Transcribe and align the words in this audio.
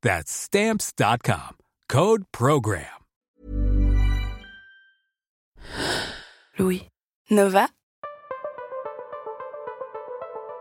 That's 0.00 0.30
Stamps.com. 0.30 1.56
Code 1.88 2.22
PROGRAM. 2.30 2.84
Louis. 6.58 6.88
Nova 7.30 7.66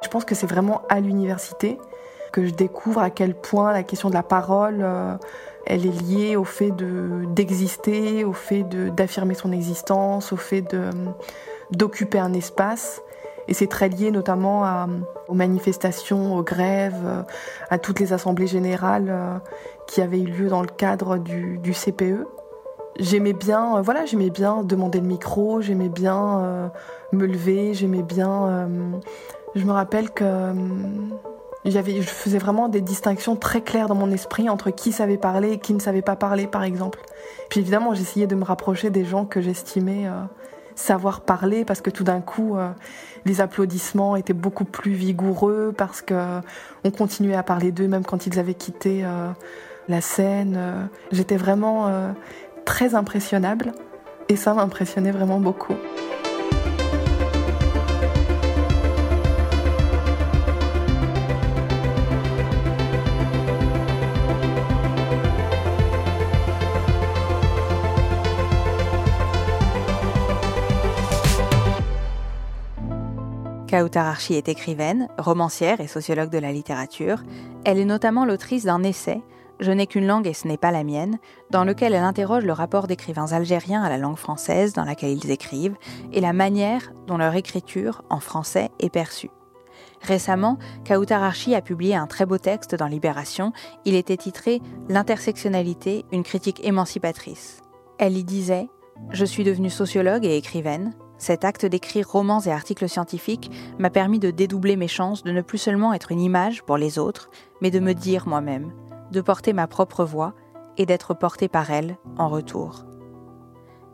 Je 0.04 0.10
pense 0.10 0.26
que 0.26 0.36
c'est 0.36 0.48
vraiment 0.48 0.82
à 0.90 1.00
l'université 1.00 1.78
que 2.34 2.46
je 2.46 2.52
découvre 2.52 3.00
à 3.00 3.10
quel 3.10 3.36
point 3.36 3.72
la 3.74 3.84
question 3.84 4.10
de 4.10 4.14
la 4.14 4.24
parole, 4.24 4.80
euh, 4.82 5.16
elle 5.66 5.86
est 5.86 6.02
liée 6.02 6.36
au 6.36 6.44
fait 6.44 6.72
d'exister, 6.72 8.24
au 8.24 8.34
fait 8.34 8.64
d'affirmer 8.64 9.34
son 9.34 9.52
existence, 9.52 10.34
au 10.34 10.38
fait 10.38 10.76
d'occuper 11.72 12.20
un 12.20 12.34
espace. 12.34 13.02
Et 13.48 13.54
c'est 13.54 13.68
très 13.68 13.90
lié 13.90 14.12
notamment 14.12 14.66
aux 15.28 15.34
manifestations, 15.34 16.36
aux 16.36 16.44
grèves, 16.44 17.02
euh, 17.06 17.22
à 17.70 17.78
toutes 17.78 18.00
les 18.00 18.14
assemblées 18.14 18.48
générales 18.48 19.08
euh, 19.10 19.38
qui 19.88 20.02
avaient 20.02 20.20
eu 20.20 20.28
lieu 20.28 20.50
dans 20.50 20.62
le 20.62 20.68
cadre 20.68 21.18
du, 21.18 21.60
CPE. 21.72 22.28
J'aimais 23.00 23.34
bien, 23.34 23.82
voilà, 23.82 24.06
j'aimais 24.06 24.30
bien 24.30 24.64
demander 24.64 25.00
le 25.00 25.08
micro, 25.08 25.62
j'aimais 25.62 25.90
bien 25.90 26.72
me 27.12 27.28
lever, 27.28 27.76
j'aimais 27.76 28.02
bien. 28.02 28.68
je 29.54 29.64
me 29.64 29.72
rappelle 29.72 30.10
que 30.10 30.26
je 31.66 32.02
faisais 32.02 32.38
vraiment 32.38 32.70
des 32.70 32.82
distinctions 32.82 33.36
très 33.36 33.62
claires 33.62 33.88
dans 33.88 33.96
mon 33.96 34.12
esprit 34.12 34.50
entre 34.50 34.72
qui 34.72 34.92
savait 34.92 35.18
parler 35.18 35.54
et 35.54 35.60
qui 35.60 35.74
ne 35.74 35.80
savait 35.80 36.02
pas 36.02 36.16
parler, 36.16 36.48
par 36.48 36.64
exemple. 36.64 37.00
Puis 37.50 37.60
évidemment, 37.60 37.94
j'essayais 37.94 38.28
de 38.28 38.36
me 38.36 38.44
rapprocher 38.44 38.90
des 38.90 39.06
gens 39.06 39.26
que 39.26 39.42
j'estimais 39.42 40.08
euh, 40.08 40.22
savoir 40.78 41.22
parler, 41.22 41.66
parce 41.66 41.82
que 41.82 41.90
tout 41.90 42.04
d'un 42.04 42.22
coup, 42.22 42.56
euh, 42.56 42.70
les 43.26 43.42
applaudissements 43.42 44.16
étaient 44.16 44.34
beaucoup 44.34 44.66
plus 44.66 44.94
vigoureux, 44.94 45.74
parce 45.78 46.02
que 46.02 46.14
euh, 46.14 46.42
on 46.84 46.92
continuait 46.92 47.36
à 47.36 47.44
parler 47.44 47.72
d'eux 47.72 47.88
même 47.88 48.06
quand 48.06 48.28
ils 48.28 48.40
avaient 48.40 48.54
quitté 48.54 49.04
la 49.90 50.02
scène. 50.02 50.90
J'étais 51.12 51.38
vraiment 51.38 51.92
très 52.66 52.96
impressionnable, 52.96 53.74
et 54.30 54.36
ça 54.36 54.54
m'impressionnait 54.54 55.12
vraiment 55.12 55.40
beaucoup. 55.40 55.76
Kautar 73.68 74.06
Archi 74.06 74.36
est 74.36 74.48
écrivaine, 74.48 75.10
romancière 75.18 75.82
et 75.82 75.88
sociologue 75.88 76.30
de 76.30 76.38
la 76.38 76.54
littérature. 76.54 77.24
Elle 77.66 77.80
est 77.80 77.86
notamment 77.86 78.24
l'autrice 78.24 78.64
d'un 78.64 78.82
essai, 78.82 79.22
Je 79.60 79.72
n'ai 79.72 79.88
qu'une 79.88 80.08
langue 80.08 80.28
et 80.28 80.34
ce 80.34 80.48
n'est 80.48 80.58
pas 80.58 80.72
la 80.72 80.84
mienne, 80.84 81.18
dans 81.50 81.66
lequel 81.66 81.94
elle 81.94 82.04
interroge 82.04 82.46
le 82.46 82.54
rapport 82.54 82.88
d'écrivains 82.88 83.34
algériens 83.34 83.84
à 83.84 83.90
la 83.90 83.98
langue 83.98 84.16
française 84.18 84.74
dans 84.74 84.86
laquelle 84.86 85.18
ils 85.18 85.32
écrivent 85.32 85.76
et 86.14 86.22
la 86.22 86.32
manière 86.32 86.94
dont 87.08 87.18
leur 87.18 87.36
écriture 87.36 88.04
en 88.10 88.20
français 88.20 88.70
est 88.80 88.92
perçue. 88.92 89.32
Récemment, 90.02 90.60
Kautar 90.86 91.24
Archi 91.24 91.56
a 91.56 91.62
publié 91.62 91.96
un 91.96 92.08
très 92.08 92.26
beau 92.26 92.38
texte 92.38 92.76
dans 92.76 92.86
Libération. 92.86 93.52
Il 93.84 93.96
était 93.96 94.18
titré 94.18 94.62
L'intersectionnalité, 94.88 96.06
une 96.12 96.24
critique 96.24 96.64
émancipatrice. 96.64 97.62
Elle 97.98 98.16
y 98.16 98.24
disait 98.24 98.70
Je 99.10 99.26
suis 99.26 99.44
devenue 99.44 99.72
sociologue 99.72 100.24
et 100.24 100.38
écrivaine. 100.38 100.94
Cet 101.18 101.46
acte 101.46 101.66
d'écrire 101.66 102.08
romans 102.08 102.42
et 102.42 102.52
articles 102.52 102.88
scientifiques 102.88 103.52
m'a 103.80 103.90
permis 103.90 104.20
de 104.20 104.32
dédoubler 104.32 104.76
mes 104.76 104.88
chances 104.88 105.24
de 105.24 105.32
ne 105.32 105.42
plus 105.42 105.58
seulement 105.58 105.94
être 105.94 106.12
une 106.12 106.22
image 106.22 106.64
pour 106.64 106.78
les 106.78 107.00
autres, 107.00 107.30
mais 107.62 107.72
de 107.72 107.80
me 107.80 107.94
dire 107.94 108.28
moi-même, 108.28 108.72
de 109.12 109.22
porter 109.22 109.54
ma 109.54 109.68
propre 109.68 110.06
voix 110.06 110.34
et 110.78 110.86
d'être 110.86 111.14
portée 111.14 111.48
par 111.48 111.72
elle 111.72 111.98
en 112.18 112.30
retour. 112.30 112.86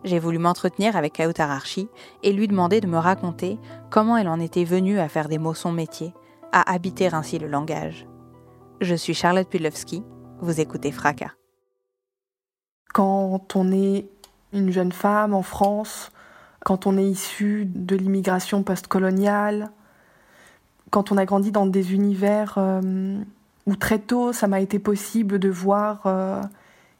J'ai 0.04 0.20
voulu 0.20 0.38
m'entretenir 0.38 0.98
avec 0.98 1.16
Kautar 1.16 1.50
Archi 1.50 1.88
et 2.24 2.34
lui 2.34 2.50
demander 2.50 2.82
de 2.82 2.88
me 2.88 2.98
raconter 2.98 3.58
comment 3.90 4.18
elle 4.18 4.28
en 4.28 4.42
était 4.42 4.66
venue 4.66 5.00
à 5.00 5.08
faire 5.08 5.30
des 5.30 5.38
mots 5.38 5.54
son 5.54 5.72
métier, 5.72 6.14
à 6.52 6.74
habiter 6.74 7.14
ainsi 7.14 7.40
le 7.40 7.48
langage. 7.48 8.06
Je 8.82 8.96
suis 8.96 9.14
Charlotte 9.14 9.48
Pudlowski, 9.48 10.04
vous 10.42 10.60
écoutez 10.60 10.92
Fracas. 10.92 11.32
Quand 12.94 13.56
on 13.56 13.72
est 13.72 14.10
une 14.52 14.72
jeune 14.72 14.92
femme 14.92 15.34
en 15.34 15.42
France, 15.42 16.12
quand 16.64 16.88
on 16.88 16.98
est 16.98 17.06
issu 17.06 17.66
de 17.66 17.96
l'immigration 17.96 18.64
postcoloniale, 18.64 19.70
quand 20.90 21.12
on 21.12 21.18
a 21.18 21.26
grandi 21.26 21.52
dans 21.52 21.66
des 21.66 21.94
univers 21.94 22.56
euh, 22.58 23.18
où 23.66 23.76
très 23.76 24.00
tôt 24.00 24.32
ça 24.32 24.48
m'a 24.48 24.62
été 24.62 24.80
possible 24.80 25.40
de 25.40 25.50
voir 25.50 26.04
euh, 26.06 26.42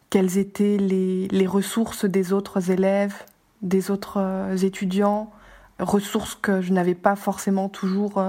quelles 0.10 0.38
étaient 0.38 0.78
les, 0.78 1.48
ressources 1.48 2.06
des 2.06 2.34
autres 2.34 2.72
élèves, 2.72 3.24
des 3.62 3.90
autres 3.90 4.18
euh, 4.18 4.58
étudiants, 4.58 5.32
ressources 5.80 6.36
que 6.36 6.62
je 6.62 6.74
n'avais 6.74 6.96
pas 6.96 7.16
forcément 7.16 7.70
toujours 7.70 8.24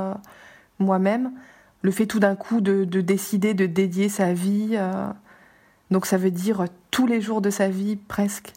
moi-même. 0.78 1.32
Le 1.82 1.90
fait 1.90 2.06
tout 2.06 2.20
d'un 2.20 2.36
coup 2.36 2.60
de, 2.60 2.84
de, 2.84 3.00
décider 3.00 3.54
de 3.54 3.66
dédier 3.66 4.08
sa 4.08 4.32
vie, 4.32 4.78
donc 5.90 6.06
ça 6.06 6.16
veut 6.16 6.30
dire 6.30 6.64
tous 6.90 7.06
les 7.06 7.20
jours 7.20 7.42
de 7.42 7.50
sa 7.50 7.68
vie 7.68 7.96
presque, 7.96 8.54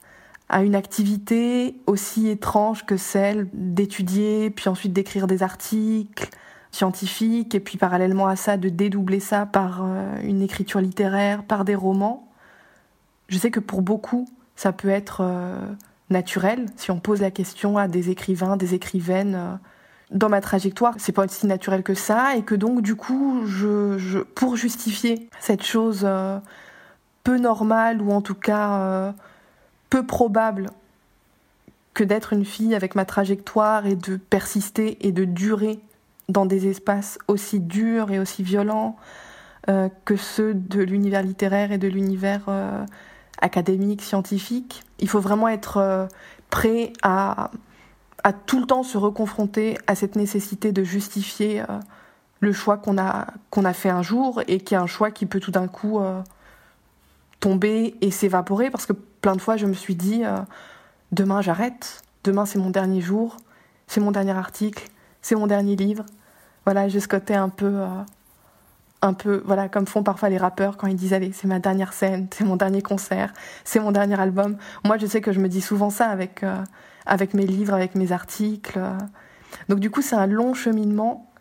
à 0.50 0.64
une 0.64 0.76
activité 0.76 1.76
aussi 1.88 2.30
étrange 2.30 2.86
que 2.86 2.98
celle 2.98 3.50
d'étudier, 3.54 4.50
puis 4.50 4.70
ensuite 4.70 4.94
d'écrire 4.94 5.28
des 5.28 5.44
articles 5.44 6.30
scientifiques, 6.72 7.54
et 7.56 7.60
puis 7.60 7.78
parallèlement 7.78 8.28
à 8.28 8.36
ça, 8.36 8.56
de 8.56 8.70
dédoubler 8.70 9.20
ça 9.20 9.46
par 9.46 9.84
euh, 9.84 10.16
une 10.24 10.42
écriture 10.42 10.80
littéraire, 10.80 11.44
par 11.44 11.66
des 11.66 11.76
romans. 11.76 12.32
Je 13.28 13.38
sais 13.38 13.52
que 13.52 13.60
pour 13.60 13.82
beaucoup, 13.82 14.28
ça 14.56 14.72
peut 14.72 14.90
être 14.90 15.20
euh, 15.22 15.60
naturel 16.10 16.66
si 16.78 16.92
on 16.92 17.00
pose 17.00 17.22
la 17.22 17.32
question 17.32 17.78
à 17.78 17.88
des 17.88 18.10
écrivains, 18.10 18.58
des 18.58 18.74
écrivaines. 18.74 19.36
Euh, 19.36 19.56
dans 20.12 20.30
ma 20.30 20.40
trajectoire, 20.40 20.94
c'est 20.98 21.12
pas 21.12 21.26
aussi 21.26 21.48
naturel 21.48 21.84
que 21.84 21.94
ça, 21.94 22.38
et 22.38 22.44
que 22.44 22.56
donc 22.56 22.82
du 22.82 22.96
coup, 22.96 23.42
je, 23.46 24.20
pour 24.22 24.56
justifier 24.56 25.30
cette 25.42 25.64
chose 25.64 26.08
peu 27.26 27.38
normale 27.38 28.02
ou 28.02 28.14
en 28.14 28.22
tout 28.22 28.34
cas 28.34 29.14
peu 29.90 30.06
probable 30.06 30.70
que 31.94 32.04
d'être 32.04 32.34
une 32.34 32.46
fille 32.46 32.76
avec 32.76 32.94
ma 32.94 33.06
trajectoire 33.06 33.88
et 33.88 33.96
de 33.96 34.18
persister 34.18 34.98
et 35.08 35.12
de 35.12 35.26
durer 35.26 35.80
dans 36.30 36.46
des 36.46 36.68
espaces 36.68 37.18
aussi 37.28 37.60
durs 37.60 38.12
et 38.12 38.20
aussi 38.20 38.44
violents 38.44 38.98
euh, 39.70 39.90
que 40.06 40.16
ceux 40.16 40.54
de 40.54 40.82
l'univers 40.82 41.24
littéraire 41.24 41.72
et 41.72 41.78
de 41.78 41.88
l'univers 41.88 42.44
euh, 42.48 42.86
académique, 43.42 44.02
scientifique. 44.02 44.84
Il 45.00 45.10
faut 45.10 45.20
vraiment 45.20 45.48
être 45.48 45.78
euh, 45.78 46.06
prêt 46.50 46.94
à, 47.02 47.52
à 48.24 48.34
tout 48.34 48.60
le 48.60 48.66
temps 48.66 48.84
se 48.84 48.98
reconfronter 48.98 49.78
à 49.88 49.96
cette 49.96 50.16
nécessité 50.16 50.72
de 50.72 50.84
justifier 50.84 51.64
le 52.40 52.54
choix 52.54 52.78
qu'on 52.78 52.98
a, 52.98 53.28
qu'on 53.50 53.66
a 53.66 53.74
fait 53.74 53.90
un 53.90 54.02
jour 54.02 54.42
et 54.48 54.60
qui 54.60 54.74
est 54.74 54.78
un 54.78 54.88
choix 54.88 55.12
qui 55.12 55.26
peut 55.26 55.40
tout 55.40 55.52
d'un 55.52 55.68
coup 55.68 56.00
tomber 57.40 57.96
et 58.02 58.12
s'évaporer 58.12 58.70
parce 58.70 58.86
que 58.86 58.94
plein 59.22 59.36
de 59.36 59.42
fois 59.42 59.58
je 59.58 59.66
me 59.66 59.74
suis 59.74 59.96
dit 59.96 60.24
euh, 60.24 60.38
demain 61.12 61.42
j'arrête, 61.42 62.02
demain 62.24 62.46
c'est 62.46 62.60
mon 62.60 62.70
dernier 62.70 63.02
jour, 63.02 63.38
c'est 63.88 64.00
mon 64.00 64.12
dernier 64.12 64.32
article, 64.32 64.88
c'est 65.22 65.36
mon 65.36 65.48
dernier 65.48 65.76
livre. 65.76 66.06
Voilà, 66.66 66.90
j'ai 66.90 67.00
ce 67.00 67.08
côté 67.08 67.34
un 67.34 67.50
peu 67.50 67.66
euh, 67.66 67.88
un 69.02 69.14
peu, 69.14 69.42
voilà, 69.46 69.70
comme 69.70 69.86
font 69.86 70.04
parfois 70.04 70.30
les 70.30 70.38
rappeurs 70.38 70.76
quand 70.76 70.88
ils 70.88 70.96
disent 70.96 71.14
allez, 71.14 71.32
c'est 71.32 71.48
ma 71.48 71.60
dernière 71.60 71.94
scène, 71.94 72.28
c'est 72.32 72.44
mon 72.44 72.56
dernier 72.56 72.82
concert, 72.82 73.34
c'est 73.64 73.80
mon 73.80 73.92
dernier 73.92 74.20
album. 74.20 74.58
Moi, 74.84 74.98
je 74.98 75.06
sais 75.06 75.22
que 75.22 75.32
je 75.32 75.40
me 75.40 75.50
dis 75.50 75.62
souvent 75.62 75.90
ça 75.90 76.10
avec 76.10 76.44
euh, 76.44 76.64
avec 77.06 77.34
mes 77.34 77.46
livres, 77.46 77.74
avec 77.74 77.96
mes 77.96 78.12
articles. 78.12 78.80
Donc 79.70 79.80
du 79.80 79.90
coup, 79.90 80.02
c'est 80.02 80.16
un 80.16 80.28
long 80.28 80.54
cheminement 80.54 81.32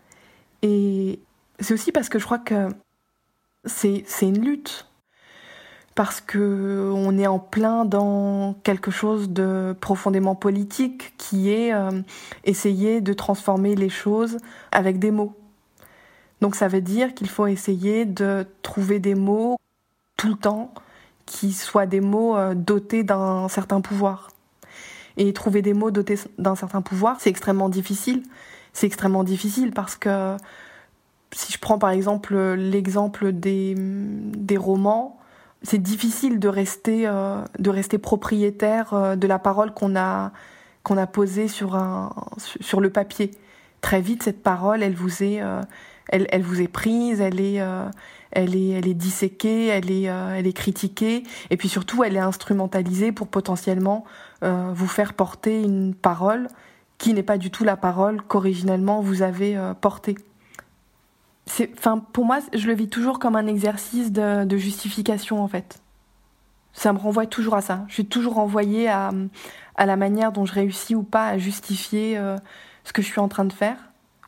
et 0.62 1.20
c'est 1.60 1.74
aussi 1.74 1.92
parce 1.92 2.08
que 2.08 2.18
je 2.18 2.24
crois 2.24 2.38
que 2.38 2.68
c'est 3.64 4.04
c'est 4.06 4.28
une 4.28 4.44
lutte 4.44 4.85
parce 5.96 6.20
que 6.20 6.92
on 6.94 7.18
est 7.18 7.26
en 7.26 7.38
plein 7.38 7.86
dans 7.86 8.54
quelque 8.62 8.90
chose 8.90 9.30
de 9.30 9.74
profondément 9.80 10.34
politique 10.34 11.14
qui 11.16 11.50
est 11.50 11.72
euh, 11.72 11.90
essayer 12.44 13.00
de 13.00 13.14
transformer 13.14 13.74
les 13.74 13.88
choses 13.88 14.36
avec 14.72 14.98
des 14.98 15.10
mots. 15.10 15.34
Donc 16.42 16.54
ça 16.54 16.68
veut 16.68 16.82
dire 16.82 17.14
qu'il 17.14 17.30
faut 17.30 17.46
essayer 17.46 18.04
de 18.04 18.46
trouver 18.60 19.00
des 19.00 19.14
mots 19.14 19.56
tout 20.18 20.28
le 20.28 20.34
temps 20.34 20.74
qui 21.24 21.54
soient 21.54 21.86
des 21.86 22.02
mots 22.02 22.36
euh, 22.36 22.54
dotés 22.54 23.02
d'un 23.02 23.48
certain 23.48 23.80
pouvoir. 23.80 24.28
Et 25.16 25.32
trouver 25.32 25.62
des 25.62 25.72
mots 25.72 25.90
dotés 25.90 26.18
d'un 26.36 26.56
certain 26.56 26.82
pouvoir, 26.82 27.16
c'est 27.20 27.30
extrêmement 27.30 27.70
difficile. 27.70 28.22
C'est 28.74 28.86
extrêmement 28.86 29.24
difficile 29.24 29.72
parce 29.72 29.96
que 29.96 30.36
si 31.32 31.54
je 31.54 31.58
prends 31.58 31.78
par 31.78 31.88
exemple 31.88 32.36
l'exemple 32.36 33.32
des, 33.32 33.74
des 33.78 34.58
romans, 34.58 35.18
c'est 35.62 35.82
difficile 35.82 36.38
de 36.38 36.48
rester, 36.48 37.06
euh, 37.06 37.42
de 37.58 37.70
rester 37.70 37.98
propriétaire 37.98 38.94
euh, 38.94 39.16
de 39.16 39.26
la 39.26 39.38
parole 39.38 39.72
qu'on 39.72 39.96
a, 39.96 40.32
qu'on 40.82 40.96
a 40.96 41.06
posée 41.06 41.48
sur, 41.48 41.74
un, 41.74 42.10
sur 42.38 42.80
le 42.80 42.90
papier. 42.90 43.30
Très 43.80 44.00
vite, 44.00 44.22
cette 44.22 44.42
parole, 44.42 44.82
elle 44.82 44.94
vous 44.94 45.22
est, 45.22 45.40
elle, 46.08 46.26
elle 46.30 46.42
vous 46.42 46.60
est 46.60 46.68
prise, 46.68 47.20
elle 47.20 47.40
est, 47.40 47.60
euh, 47.60 47.88
elle 48.30 48.54
est, 48.54 48.70
elle 48.70 48.88
est 48.88 48.94
disséquée, 48.94 49.66
elle 49.66 49.90
est, 49.90 50.08
euh, 50.08 50.36
elle 50.36 50.46
est 50.46 50.52
critiquée, 50.52 51.24
et 51.50 51.56
puis 51.56 51.68
surtout, 51.68 52.04
elle 52.04 52.16
est 52.16 52.20
instrumentalisée 52.20 53.12
pour 53.12 53.28
potentiellement 53.28 54.04
euh, 54.42 54.70
vous 54.74 54.86
faire 54.86 55.14
porter 55.14 55.62
une 55.62 55.94
parole 55.94 56.48
qui 56.98 57.12
n'est 57.12 57.22
pas 57.22 57.38
du 57.38 57.50
tout 57.50 57.64
la 57.64 57.76
parole 57.76 58.22
qu'originellement 58.22 59.00
vous 59.02 59.20
avez 59.22 59.58
portée. 59.82 60.16
Enfin, 61.48 61.98
pour 61.98 62.24
moi, 62.24 62.38
je 62.52 62.66
le 62.66 62.74
vis 62.74 62.88
toujours 62.88 63.18
comme 63.18 63.36
un 63.36 63.46
exercice 63.46 64.12
de, 64.12 64.44
de, 64.44 64.56
justification, 64.56 65.42
en 65.42 65.48
fait. 65.48 65.80
Ça 66.72 66.92
me 66.92 66.98
renvoie 66.98 67.26
toujours 67.26 67.54
à 67.54 67.60
ça. 67.60 67.84
Je 67.88 67.94
suis 67.94 68.06
toujours 68.06 68.34
renvoyée 68.34 68.88
à, 68.88 69.10
à 69.76 69.86
la 69.86 69.96
manière 69.96 70.32
dont 70.32 70.44
je 70.44 70.52
réussis 70.52 70.94
ou 70.94 71.02
pas 71.02 71.28
à 71.28 71.38
justifier 71.38 72.20
ce 72.84 72.92
que 72.92 73.00
je 73.00 73.06
suis 73.06 73.20
en 73.20 73.28
train 73.28 73.44
de 73.44 73.52
faire 73.52 73.76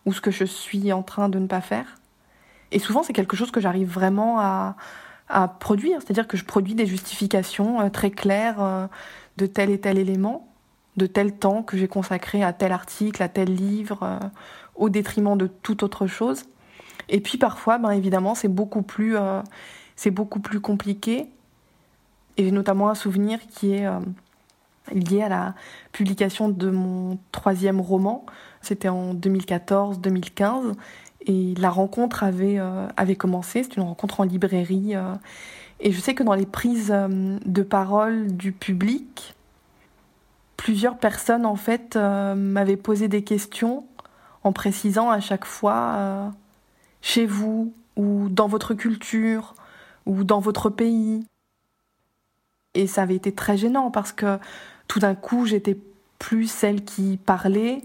ou 0.07 0.13
ce 0.13 0.21
que 0.21 0.31
je 0.31 0.45
suis 0.45 0.93
en 0.93 1.03
train 1.03 1.29
de 1.29 1.39
ne 1.39 1.47
pas 1.47 1.61
faire. 1.61 1.99
Et 2.71 2.79
souvent, 2.79 3.03
c'est 3.03 3.13
quelque 3.13 3.37
chose 3.37 3.51
que 3.51 3.61
j'arrive 3.61 3.91
vraiment 3.91 4.41
à, 4.41 4.77
à 5.29 5.49
produire, 5.49 6.01
c'est-à-dire 6.01 6.27
que 6.27 6.37
je 6.37 6.45
produis 6.45 6.75
des 6.75 6.87
justifications 6.87 7.81
euh, 7.81 7.89
très 7.91 8.11
claires 8.11 8.61
euh, 8.61 8.87
de 9.37 9.47
tel 9.47 9.71
et 9.71 9.79
tel 9.79 9.99
élément, 9.99 10.49
de 10.97 11.07
tel 11.07 11.33
temps 11.33 11.63
que 11.63 11.77
j'ai 11.77 11.89
consacré 11.89 12.43
à 12.43 12.53
tel 12.53 12.73
article, 12.73 13.23
à 13.23 13.29
tel 13.29 13.55
livre, 13.55 14.03
euh, 14.03 14.19
au 14.75 14.89
détriment 14.89 15.37
de 15.37 15.47
toute 15.47 15.83
autre 15.83 16.07
chose. 16.07 16.45
Et 17.09 17.21
puis 17.21 17.39
parfois, 17.39 17.79
ben 17.79 17.91
évidemment, 17.91 18.35
c'est 18.35 18.49
beaucoup 18.49 18.83
plus, 18.83 19.17
c'est 19.97 20.11
beaucoup 20.11 20.41
plus 20.41 20.61
compliqué. 20.61 21.27
Et 22.37 22.45
j'ai 22.45 22.51
notamment 22.51 22.89
un 22.91 22.95
souvenir 22.95 23.41
qui 23.49 23.73
est 23.73 23.87
lié 24.93 25.23
à 25.23 25.29
la 25.29 25.55
publication 25.93 26.49
de 26.49 26.71
mon 26.71 27.19
troisième 27.33 27.81
roman. 27.81 28.25
C'était 28.63 28.89
en 28.89 29.15
2014-2015 29.15 30.75
et 31.27 31.55
la 31.57 31.71
rencontre 31.71 32.23
avait, 32.23 32.59
euh, 32.59 32.87
avait 32.97 33.17
commencé. 33.17 33.63
C'était 33.63 33.77
une 33.77 33.87
rencontre 33.87 34.21
en 34.21 34.25
librairie. 34.25 34.95
Euh, 34.95 35.15
et 35.81 35.93
je 35.93 36.01
sais 36.01 36.15
que 36.15 36.23
dans 36.23 36.35
les 36.35 36.47
prises 36.47 36.91
euh, 36.93 37.39
de 37.45 37.63
parole 37.63 38.35
du 38.35 38.53
public, 38.53 39.35
plusieurs 40.57 40.99
personnes 40.99 41.47
en 41.47 41.57
fait 41.57 41.97
m'avaient 41.97 42.77
posé 42.77 43.07
des 43.07 43.23
questions 43.23 43.85
en 44.43 44.53
précisant 44.53 45.09
à 45.09 45.21
chaque 45.21 45.45
fois 45.45 46.33
chez 47.01 47.27
vous 47.27 47.73
ou 47.97 48.29
dans 48.29 48.49
votre 48.49 48.75
culture 48.75 49.55
ou 50.07 50.25
dans 50.25 50.41
votre 50.41 50.71
pays. 50.71 51.27
Et 52.75 52.87
ça 52.87 53.03
avait 53.03 53.17
été 53.17 53.33
très 53.33 53.57
gênant 53.57 53.91
parce 53.91 54.13
que 54.13 54.39
tout 54.87 54.99
d'un 54.99 55.15
coup, 55.15 55.47
j'étais 55.47 55.77
plus 56.19 56.51
celle 56.51 56.85
qui 56.85 57.17
parlait, 57.17 57.83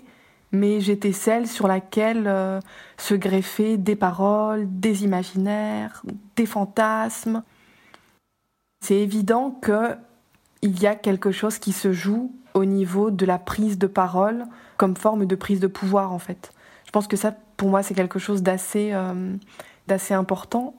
mais 0.51 0.79
j'étais 0.79 1.11
celle 1.11 1.47
sur 1.47 1.67
laquelle 1.67 2.25
euh, 2.27 2.59
se 2.97 3.13
greffaient 3.15 3.77
des 3.77 3.95
paroles, 3.95 4.67
des 4.69 5.03
imaginaires, 5.03 6.03
des 6.35 6.45
fantasmes. 6.45 7.43
C'est 8.81 8.97
évident 8.97 9.51
que 9.51 9.95
il 10.61 10.79
y 10.81 10.87
a 10.87 10.95
quelque 10.95 11.31
chose 11.31 11.59
qui 11.59 11.73
se 11.73 11.91
joue 11.91 12.33
au 12.53 12.65
niveau 12.65 13.11
de 13.11 13.25
la 13.25 13.37
prise 13.37 13.77
de 13.77 13.87
parole 13.87 14.45
comme 14.77 14.95
forme 14.95 15.25
de 15.25 15.35
prise 15.35 15.59
de 15.59 15.67
pouvoir 15.67 16.13
en 16.13 16.19
fait. 16.19 16.53
Je 16.85 16.91
pense 16.91 17.07
que 17.07 17.17
ça 17.17 17.35
pour 17.57 17.69
moi 17.69 17.83
c'est 17.83 17.93
quelque 17.93 18.19
chose 18.19 18.43
d'assez 18.43 18.89
euh, 18.93 19.35
d'assez 19.87 20.13
important 20.13 20.75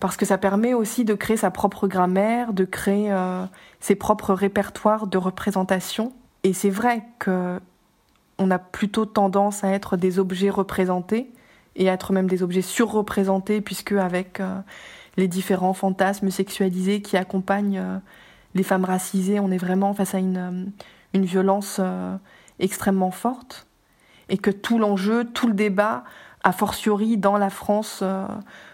parce 0.00 0.16
que 0.16 0.26
ça 0.26 0.38
permet 0.38 0.74
aussi 0.74 1.04
de 1.04 1.14
créer 1.14 1.36
sa 1.36 1.50
propre 1.50 1.88
grammaire, 1.88 2.52
de 2.52 2.64
créer 2.64 3.10
euh, 3.10 3.44
ses 3.80 3.94
propres 3.94 4.34
répertoires 4.34 5.06
de 5.06 5.16
représentation. 5.16 6.12
Et 6.42 6.52
c'est 6.52 6.70
vrai 6.70 7.04
que 7.18 7.58
on 8.38 8.50
a 8.50 8.58
plutôt 8.58 9.06
tendance 9.06 9.64
à 9.64 9.70
être 9.70 9.96
des 9.96 10.18
objets 10.18 10.50
représentés 10.50 11.32
et 11.76 11.88
à 11.88 11.94
être 11.94 12.12
même 12.12 12.28
des 12.28 12.42
objets 12.42 12.60
surreprésentés, 12.60 13.62
puisque 13.62 13.92
avec 13.92 14.40
euh, 14.40 14.60
les 15.16 15.28
différents 15.28 15.72
fantasmes 15.72 16.30
sexualisés 16.30 17.00
qui 17.00 17.16
accompagnent 17.16 17.82
les 18.54 18.62
femmes 18.62 18.84
racisées, 18.84 19.40
on 19.40 19.50
est 19.50 19.56
vraiment 19.56 19.94
face 19.94 20.14
à 20.14 20.18
une 20.18 20.72
violence 21.14 21.80
extrêmement 22.58 23.10
forte. 23.10 23.66
Et 24.28 24.38
que 24.38 24.50
tout 24.50 24.78
l'enjeu, 24.78 25.24
tout 25.24 25.46
le 25.46 25.54
débat, 25.54 26.04
a 26.42 26.52
fortiori 26.52 27.16
dans 27.16 27.38
la 27.38 27.50
France 27.50 28.02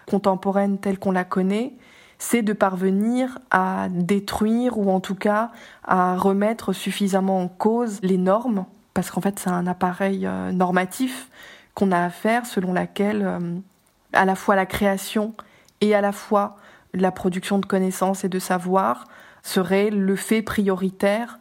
contemporaine 0.06 0.78
telle 0.78 0.98
qu'on 0.98 1.12
la 1.12 1.24
connaît, 1.24 1.74
c'est 2.22 2.42
de 2.42 2.52
parvenir 2.52 3.40
à 3.50 3.88
détruire 3.90 4.78
ou 4.78 4.92
en 4.92 5.00
tout 5.00 5.16
cas 5.16 5.50
à 5.82 6.14
remettre 6.16 6.72
suffisamment 6.72 7.40
en 7.42 7.48
cause 7.48 7.98
les 8.02 8.16
normes, 8.16 8.64
parce 8.94 9.10
qu'en 9.10 9.20
fait 9.20 9.40
c'est 9.40 9.50
un 9.50 9.66
appareil 9.66 10.24
euh, 10.24 10.52
normatif 10.52 11.28
qu'on 11.74 11.90
a 11.90 11.98
à 11.98 12.10
faire 12.10 12.46
selon 12.46 12.72
laquelle 12.72 13.22
euh, 13.26 13.56
à 14.12 14.24
la 14.24 14.36
fois 14.36 14.54
la 14.54 14.66
création 14.66 15.34
et 15.80 15.96
à 15.96 16.00
la 16.00 16.12
fois 16.12 16.58
la 16.94 17.10
production 17.10 17.58
de 17.58 17.66
connaissances 17.66 18.22
et 18.22 18.28
de 18.28 18.38
savoir 18.38 19.06
serait 19.42 19.90
le 19.90 20.14
fait 20.14 20.42
prioritaire 20.42 21.40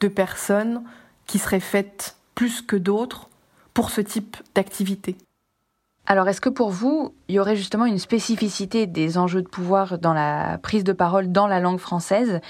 de 0.00 0.08
personnes 0.08 0.82
qui 1.26 1.38
seraient 1.38 1.60
faites 1.60 2.16
plus 2.34 2.62
que 2.62 2.76
d'autres 2.76 3.28
pour 3.74 3.90
ce 3.90 4.00
type 4.00 4.36
d'activité. 4.54 5.16
Alors, 6.06 6.28
est-ce 6.28 6.40
que 6.40 6.48
pour 6.48 6.70
vous, 6.70 7.14
il 7.28 7.36
y 7.36 7.38
aurait 7.38 7.56
justement 7.56 7.86
une 7.86 7.98
spécificité 7.98 8.86
des 8.86 9.18
enjeux 9.18 9.42
de 9.42 9.48
pouvoir 9.48 9.98
dans 9.98 10.12
la 10.12 10.58
prise 10.58 10.82
de 10.84 10.92
parole 10.92 11.30
dans 11.30 11.46
la 11.46 11.60
langue 11.60 11.78
française, 11.78 12.40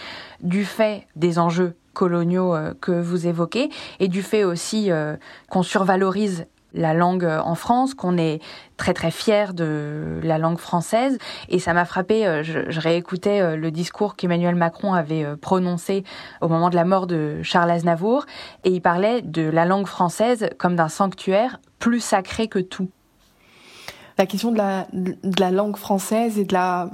du 0.43 0.65
fait 0.65 1.07
des 1.17 1.39
enjeux 1.39 1.77
coloniaux 1.93 2.55
euh, 2.55 2.73
que 2.81 2.93
vous 2.93 3.27
évoquez, 3.27 3.69
et 4.01 4.09
du 4.09 4.23
fait 4.23 4.45
aussi 4.45 4.91
euh, 4.91 5.17
qu'on 5.51 5.63
survalorise 5.63 6.47
la 6.75 6.95
langue 6.95 7.25
euh, 7.25 7.41
en 7.41 7.55
France, 7.55 7.95
qu'on 7.95 8.17
est 8.19 8.41
très 8.77 8.95
très 8.95 9.11
fier 9.11 9.55
de 9.55 10.21
la 10.23 10.39
langue 10.39 10.59
française. 10.59 11.19
Et 11.49 11.59
ça 11.59 11.73
m'a 11.73 11.85
frappé, 11.85 12.43
je, 12.43 12.71
je, 12.71 12.81
réécoutais 12.81 13.57
le 13.57 13.71
discours 13.71 14.17
qu'Emmanuel 14.17 14.57
Macron 14.57 14.93
avait 14.93 15.25
prononcé 15.37 16.03
au 16.41 16.49
moment 16.49 16.69
de 16.69 16.75
la 16.75 16.85
mort 16.85 17.07
de 17.07 17.41
Charles 17.43 17.71
Aznavour, 17.71 18.27
et 18.65 18.71
il 18.71 18.81
parlait 18.81 19.23
de 19.23 19.43
la 19.43 19.65
langue 19.65 19.87
française 19.87 20.51
comme 20.59 20.75
d'un 20.75 20.89
sanctuaire 20.89 21.61
plus 21.79 22.01
sacré 22.01 22.49
que 22.49 22.59
tout. 22.59 22.89
La 24.19 24.27
question 24.27 24.53
de 24.53 24.59
la, 24.59 25.51
langue 25.51 25.77
française 25.77 26.39
et 26.39 26.45
de 26.45 26.53
la, 26.53 26.91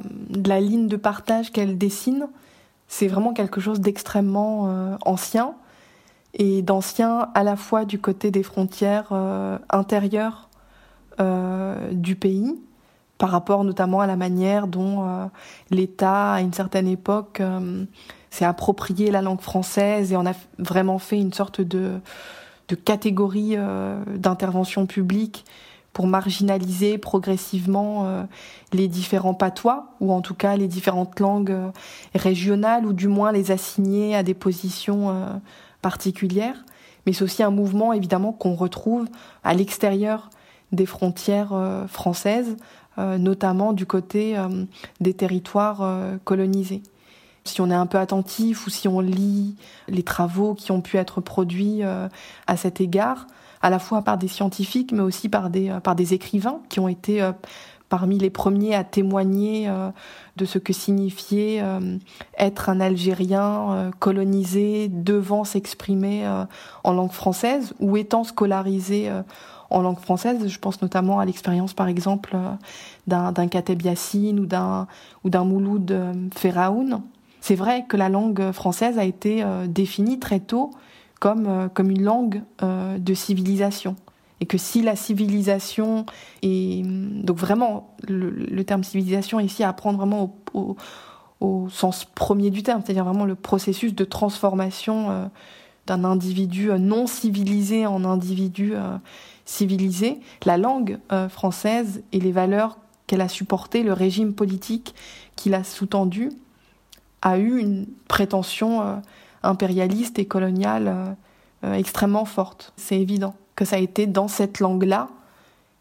ligne 0.61 0.87
de 0.87 0.97
partage 0.97 1.51
qu'elle 1.51 1.77
dessine, 1.77 2.29
c'est 2.87 3.09
vraiment 3.09 3.33
quelque 3.33 3.61
chose 3.61 3.81
d'extrêmement 3.81 4.69
euh, 4.69 4.97
ancien 5.05 5.55
et 6.35 6.63
d'ancien 6.63 7.29
à 7.35 7.43
la 7.43 7.57
fois 7.57 7.85
du 7.85 7.99
côté 7.99 8.31
des 8.31 8.43
frontières 8.43 9.09
euh, 9.13 9.59
intérieures 9.71 10.49
euh, 11.21 11.93
du 11.93 12.17
pays, 12.17 12.55
par 13.19 13.31
rapport 13.31 13.65
notamment 13.65 14.01
à 14.01 14.07
la 14.07 14.17
manière 14.17 14.69
dont 14.69 15.29
l'État, 15.73 16.35
à 16.35 16.41
une 16.41 16.53
certaine 16.53 16.87
époque, 16.87 17.43
s'est 18.31 18.45
approprié 18.45 19.11
la 19.11 19.23
langue 19.23 19.41
française 19.41 20.13
et 20.13 20.17
en 20.17 20.25
a 20.25 20.35
vraiment 20.61 21.01
fait 21.01 21.19
une 21.19 21.33
sorte 21.33 21.61
de, 21.61 21.99
de 22.69 22.75
catégorie 22.77 23.57
d'intervention 24.15 24.87
publique 24.87 25.45
pour 25.99 26.07
marginaliser 26.07 26.97
progressivement 26.97 28.07
euh, 28.07 28.23
les 28.73 28.87
différents 28.87 29.35
patois, 29.35 29.97
ou 29.99 30.13
en 30.13 30.21
tout 30.21 30.35
cas 30.35 30.57
les 30.57 30.69
différentes 30.69 31.19
langues 31.19 31.51
euh, 31.51 31.71
régionales, 32.15 32.87
ou 32.87 32.93
du 32.93 33.09
moins 33.09 33.33
les 33.33 33.51
assigner 33.51 34.15
à 34.15 34.23
des 34.23 34.35
positions 34.35 35.11
euh, 35.11 35.27
particulières. 35.83 36.65
Mais 37.07 37.13
c'est 37.13 37.25
aussi 37.25 37.43
un 37.43 37.51
mouvement 37.51 37.93
évidemment 37.93 38.33
qu'on 38.33 38.55
retrouve 38.55 39.07
à 39.45 39.55
l'extérieur 39.55 40.31
des 40.73 40.87
frontières 40.87 41.55
françaises, 41.89 42.57
notamment 42.99 43.73
du 43.73 43.87
côté 43.87 44.37
des 45.01 45.15
territoires 45.15 45.99
colonisés. 46.25 46.83
Si 47.45 47.63
on 47.63 47.71
est 47.71 47.75
un 47.75 47.87
peu 47.87 47.97
attentif 47.97 48.67
ou 48.67 48.71
si 48.71 48.89
on 48.89 49.01
lit 49.01 49.57
les 49.89 50.03
travaux 50.03 50.53
qui 50.53 50.71
ont 50.73 50.83
pu 50.83 50.99
être 50.99 51.23
produits 51.23 51.81
à 51.83 52.57
cet 52.59 52.83
égard, 52.83 53.27
à 53.63 53.71
la 53.71 53.79
fois 53.79 54.03
par 54.03 54.19
des 54.19 54.29
scientifiques, 54.29 54.93
mais 54.93 55.01
aussi 55.01 55.31
par 55.31 55.49
des, 55.49 55.75
par 55.83 55.95
des 55.95 56.13
écrivains 56.13 56.61
qui 56.69 56.81
ont 56.81 56.89
été 56.89 57.27
parmi 57.89 58.19
les 58.19 58.31
premiers 58.31 58.75
à 58.75 58.85
témoigner 58.85 59.69
euh, 59.69 59.91
de 60.37 60.45
ce 60.45 60.59
que 60.59 60.73
signifiait 60.73 61.61
euh, 61.63 61.97
être 62.39 62.69
un 62.69 62.81
Algérien 62.81 63.73
euh, 63.73 63.91
colonisé 63.99 64.89
devant 64.89 65.45
s'exprimer 65.45 66.25
en 66.85 66.93
langue 66.93 67.13
française 67.13 67.75
ou 67.81 67.97
étant 67.97 68.25
scolarisé 68.25 69.11
en 69.71 69.83
langue 69.83 69.99
française. 69.99 70.47
Je 70.47 70.59
pense 70.59 70.83
notamment 70.83 71.19
à 71.19 71.25
l'expérience, 71.25 71.75
par 71.75 71.89
exemple, 71.89 72.37
d'un 73.07 73.49
Kateb 73.49 73.83
ou 73.83 74.47
d'un 74.47 74.87
ou 75.25 75.31
d'un 75.31 75.45
Mouloud 75.45 75.95
Feraoun. 76.35 77.03
C'est 77.41 77.55
vrai 77.55 77.85
que 77.89 77.97
la 77.97 78.09
langue 78.09 78.53
française 78.53 78.99
a 78.99 79.05
été 79.05 79.45
définie 79.67 80.19
très 80.19 80.41
tôt 80.41 80.71
comme, 81.21 81.69
comme 81.75 81.91
une 81.91 82.03
langue 82.03 82.43
de 82.63 83.15
civilisation 83.15 83.97
et 84.41 84.47
que 84.47 84.59
si 84.59 84.83
la 84.83 84.97
civilisation 84.97 86.07
est 86.43 86.83
donc 86.85 87.37
vraiment 87.37 87.97
le, 88.07 88.63
terme 88.65 88.85
civilisation 88.85 89.41
ici 89.41 89.65
à 89.65 89.73
prendre 89.73 89.99
vraiment 89.99 90.37
au, 91.41 91.69
sens 91.71 92.05
premier 92.05 92.51
du 92.51 92.63
terme, 92.63 92.83
c'est-à-dire 92.85 93.05
vraiment 93.05 93.25
le 93.25 93.35
processus 93.35 93.95
de 93.95 94.05
transformation 94.05 95.11
euh, 95.11 95.27
d'un 95.87 96.03
individu 96.05 96.71
euh, 96.71 96.79
non 96.79 97.07
civilisé 97.07 97.87
en 97.87 98.05
individu 98.05 98.73
euh, 98.75 98.97
civilisé, 99.45 100.21
la 100.45 100.59
langue 100.59 100.99
française 101.31 102.03
et 102.13 102.21
les 102.21 102.33
valeurs 102.33 102.77
qu'elle 103.07 103.23
a 103.23 103.29
supportées, 103.29 103.83
le 103.83 103.95
régime 103.95 104.35
politique 104.35 104.95
qu'il 105.37 105.55
a 105.55 105.65
sous-tendu, 105.65 106.31
a 107.23 107.39
eu 107.39 107.59
une 107.59 107.87
prétention 108.09 109.01
impérialiste 109.43 110.19
et 110.19 110.27
coloniale 110.27 111.17
extrêmement 111.63 112.27
forte. 112.27 112.75
C'est 112.77 113.01
évident 113.01 113.35
que 113.59 113.65
ça 113.65 113.75
a 113.75 113.81
été 113.81 114.07
dans 114.07 114.29
cette 114.29 114.61
langue-là 114.61 115.09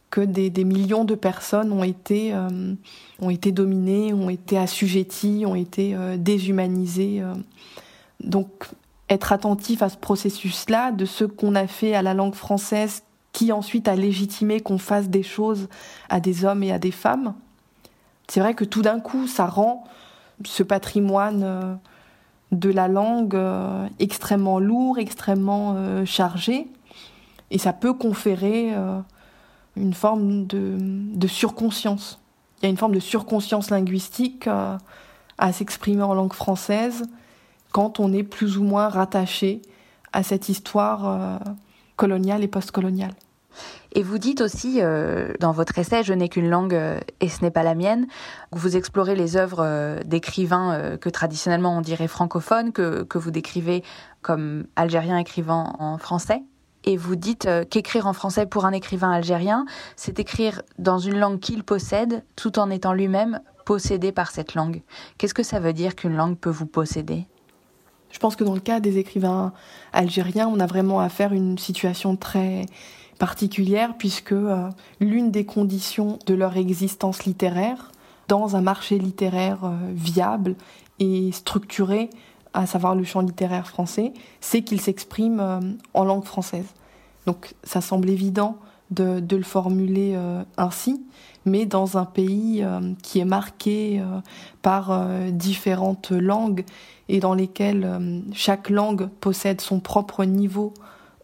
que 0.10 0.22
des, 0.22 0.64
millions 0.64 1.04
de 1.04 1.14
personnes 1.14 1.72
ont 1.72 1.84
été, 1.84 2.34
euh, 2.34 2.74
ont 3.22 3.30
été 3.30 3.52
dominées, 3.52 4.14
ont 4.14 4.32
été 4.32 4.58
assujetties, 4.58 5.44
ont 5.46 5.54
été 5.54 5.94
euh, 5.94 6.18
déshumanisées. 6.18 7.22
Euh. 7.22 7.36
Donc 8.24 8.50
être 9.10 9.32
attentif 9.32 9.84
à 9.84 9.90
ce 9.90 9.98
processus-là, 9.98 10.92
de 10.92 11.06
ce 11.06 11.24
qu'on 11.24 11.54
a 11.54 11.68
fait 11.68 11.94
à 11.94 12.02
la 12.02 12.16
langue 12.16 12.34
française, 12.34 13.04
qui 13.32 13.52
ensuite 13.52 13.88
a 13.88 13.96
légitimé 13.96 14.60
qu'on 14.60 14.80
fasse 14.80 15.10
des 15.10 15.22
choses 15.22 15.68
à 16.10 16.20
des 16.20 16.46
hommes 16.46 16.64
et 16.64 16.72
à 16.72 16.80
des 16.80 16.90
femmes. 16.92 17.36
C'est 18.28 18.40
vrai 18.40 18.56
que 18.56 18.66
tout 18.66 18.82
d'un 18.82 19.00
coup, 19.00 19.28
ça 19.28 19.46
rend 19.46 19.84
ce 20.44 20.64
patrimoine 20.64 21.80
de 22.52 22.70
la 22.72 22.88
langue 22.88 23.40
extrêmement 24.00 24.60
lourd, 24.60 24.98
extrêmement 24.98 26.04
chargé. 26.06 26.68
Et 27.52 27.58
ça 27.58 27.74
peut 27.74 27.94
conférer 27.94 28.74
euh, 28.74 29.00
une 29.76 29.94
forme 29.94 30.46
de, 30.48 31.28
surconscience. 31.28 32.20
Il 32.60 32.64
y 32.64 32.68
a 32.68 32.70
une 32.70 32.78
forme 32.78 32.96
de 32.96 33.00
surconscience 33.00 33.70
linguistique 33.70 34.48
euh, 34.48 34.78
à 35.38 35.52
s'exprimer 35.52 36.04
en 36.04 36.14
langue 36.14 36.34
française 36.34 37.04
quand 37.72 38.00
on 38.00 38.12
est 38.12 38.24
plus 38.24 38.58
ou 38.58 38.64
moins 38.64 38.90
rattaché 38.90 39.62
à 40.14 40.24
cette 40.24 40.50
histoire 40.50 41.08
euh, 41.08 41.38
coloniale 41.96 42.44
et 42.44 42.48
postcoloniale. 42.48 43.14
Et 43.94 44.04
vous 44.04 44.20
dites 44.20 44.42
aussi 44.42 44.82
dans 45.40 45.52
votre 45.52 45.80
essai 45.80 46.04
Je 46.04 46.14
n'ai 46.14 46.30
qu'une 46.30 46.48
langue 46.48 46.80
et 47.20 47.30
ce 47.30 47.42
n'est 47.42 47.50
pas 47.50 47.64
la 47.64 47.74
mienne, 47.74 48.06
vous 48.52 48.78
explorez 48.78 49.16
les 49.16 49.36
œuvres 49.36 50.04
d'écrivains 50.06 50.98
que 50.98 51.10
traditionnellement 51.10 51.76
on 51.76 51.82
dirait 51.82 52.08
francophones, 52.08 52.72
que, 52.72 53.02
que 53.02 53.18
vous 53.18 53.32
décrivez 53.32 53.84
comme 54.22 54.66
algériens 54.76 55.18
écrivant 55.18 55.76
en 55.80 55.98
français 55.98 56.44
et 56.84 56.98
vous 56.98 57.16
dites 57.16 57.46
euh, 57.46 57.64
qu'écrire 57.64 58.08
en 58.08 58.14
français 58.14 58.46
pour 58.46 58.66
un 58.66 58.72
écrivain 58.72 59.12
algérien, 59.12 59.66
c'est 59.96 60.20
écrire 60.20 60.62
dans 60.80 61.00
une 61.00 61.18
langue 61.18 61.40
qu'il 61.40 61.64
possède 61.64 62.24
tout 62.36 62.60
en 62.60 62.70
étant 62.70 62.94
lui-même 62.94 63.42
possédé 63.66 64.12
par 64.12 64.32
cette 64.32 64.56
langue. 64.56 64.82
Qu'est-ce 65.18 65.34
que 65.34 65.44
ça 65.44 65.60
veut 65.60 65.74
dire 65.74 65.96
qu'une 65.96 66.16
langue 66.16 66.38
peut 66.38 66.50
vous 66.50 66.66
posséder? 66.66 67.26
Je 68.12 68.20
pense 68.20 68.36
que 68.36 68.44
dans 68.44 68.54
le 68.54 68.62
cas 68.62 68.80
des 68.80 68.98
écrivains 68.98 69.52
algériens, 69.92 70.48
on 70.48 70.60
a 70.60 70.66
vraiment 70.66 71.02
affaire 71.02 71.32
à 71.32 71.36
une 71.36 71.58
situation 71.58 72.16
très 72.16 72.66
particulière 73.20 73.96
puisque 73.98 74.32
euh, 74.32 74.70
l'une 75.00 75.32
des 75.32 75.46
conditions 75.46 76.20
de 76.26 76.34
leur 76.34 76.56
existence 76.56 77.26
littéraire 77.26 77.92
dans 78.28 78.56
un 78.56 78.62
marché 78.62 79.00
littéraire 79.00 79.66
euh, 79.66 79.76
viable 79.92 80.56
et 81.00 81.32
structuré 81.32 82.10
à 82.54 82.66
savoir 82.66 82.96
le 82.96 83.04
champ 83.04 83.22
littéraire 83.22 83.68
français, 83.68 84.14
c'est 84.42 84.62
qu'il 84.62 84.82
s'exprime 84.82 85.40
euh, 85.40 85.60
en 85.94 86.04
langue 86.04 86.26
française. 86.26 86.66
Donc 87.26 87.56
ça 87.64 87.82
semble 87.82 88.10
évident 88.10 88.58
de, 88.92 89.22
le 89.30 89.44
formuler 89.44 90.14
euh, 90.16 90.44
ainsi, 90.58 91.06
mais 91.46 91.66
dans 91.66 91.98
un 91.98 92.06
pays 92.06 92.64
euh, 92.64 92.94
qui 93.04 93.20
est 93.20 93.26
marqué 93.26 94.02
par 94.62 95.06
différentes 95.32 96.12
langues 96.12 96.64
et 97.10 97.20
dans 97.20 97.34
lesquelles 97.34 98.22
chaque 98.34 98.70
langue 98.70 99.08
possède 99.08 99.62
son 99.62 99.80
propre 99.80 100.26
niveau 100.26 100.74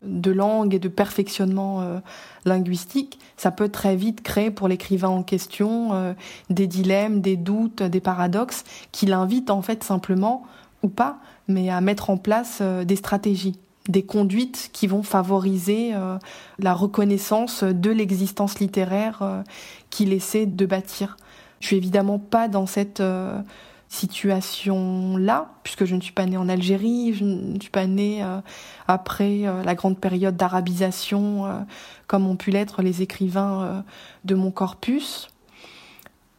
de 0.02 0.32
langue 0.32 0.74
et 0.74 0.80
de 0.80 0.90
perfectionnement 0.90 2.02
linguistique, 2.46 3.20
ça 3.38 3.52
peut 3.52 3.70
très 3.70 3.96
vite 3.96 4.22
créer 4.22 4.52
pour 4.52 4.68
l'écrivain 4.68 5.10
en 5.10 5.24
question 5.24 6.16
des 6.50 6.68
dilemmes, 6.68 7.22
des 7.22 7.38
doutes, 7.38 7.84
des 7.84 8.02
paradoxes 8.02 8.64
qui 8.92 9.06
l'invitent 9.06 9.52
en 9.52 9.62
fait 9.62 9.84
simplement 9.84 10.44
ou 10.84 10.90
pas, 10.90 11.18
mais 11.48 11.70
à 11.70 11.82
mettre 11.82 12.10
en 12.10 12.18
place 12.18 12.60
euh, 12.62 12.84
des 12.84 12.98
stratégies, 12.98 13.58
des 13.88 14.04
conduites 14.04 14.70
qui 14.74 14.88
vont 14.88 15.04
favoriser 15.04 15.94
euh, 15.94 16.18
la 16.60 16.74
reconnaissance 16.74 17.64
de 17.64 17.90
l'existence 17.90 18.60
littéraire 18.60 19.20
euh, 19.22 19.42
qu'il 19.90 20.14
essaie 20.14 20.46
de 20.46 20.66
bâtir. 20.66 21.18
Je 21.60 21.68
suis 21.68 21.78
évidemment 21.78 22.20
pas 22.20 22.50
dans 22.50 22.66
cette 22.66 23.02
situation-là, 23.88 25.52
puisque 25.64 25.86
je 25.86 25.96
ne 25.96 26.02
suis 26.02 26.12
pas 26.12 26.26
née 26.26 26.36
en 26.36 26.50
Algérie, 26.50 27.14
je 27.14 27.24
ne 27.24 27.58
suis 27.58 27.70
pas 27.70 27.88
née 27.88 28.22
après 28.86 29.44
la 29.64 29.74
grande 29.74 29.98
période 29.98 30.36
d'arabisation, 30.36 31.66
comme 32.08 32.28
ont 32.28 32.36
pu 32.36 32.52
l'être 32.52 32.82
les 32.82 33.02
écrivains 33.02 33.86
de 34.26 34.36
mon 34.36 34.52
corpus. 34.52 35.30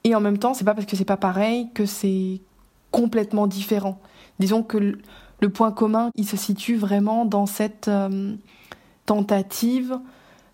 Et 0.02 0.14
en 0.14 0.20
même 0.20 0.36
temps, 0.36 0.52
c'est 0.52 0.64
pas 0.64 0.74
parce 0.74 0.86
que 0.86 0.94
c'est 0.94 1.06
pas 1.06 1.16
pareil 1.16 1.68
que 1.72 1.86
c'est 1.86 2.42
complètement 2.90 3.46
différent. 3.46 3.98
Disons 4.38 4.62
que 4.62 4.98
le 5.40 5.48
point 5.50 5.72
commun, 5.72 6.10
il 6.14 6.26
se 6.26 6.36
situe 6.36 6.76
vraiment 6.76 7.24
dans 7.24 7.46
cette 7.46 7.88
euh, 7.88 8.34
tentative 9.06 9.98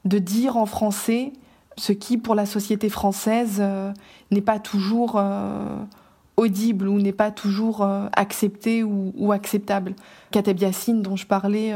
de 0.05 0.19
dire 0.19 0.57
en 0.57 0.67
français 0.67 1.33
ce 1.77 1.93
qui, 1.93 2.19
pour 2.19 2.35
la 2.35 2.47
société 2.47 2.89
française, 2.89 3.59
euh, 3.61 3.93
n'est 4.31 4.43
pas 4.43 4.59
toujours 4.59 5.15
euh, 5.17 5.77
audible 6.41 6.89
ou 6.89 6.99
n'est 7.01 7.13
pas 7.13 7.31
toujours 7.31 7.87
accepté 8.13 8.83
ou, 8.83 9.33
acceptable. 9.33 9.95
Kateb 10.31 10.59
Yassine, 10.59 11.03
dont 11.03 11.17
je 11.17 11.27
parlais 11.27 11.75